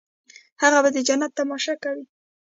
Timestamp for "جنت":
1.07-1.31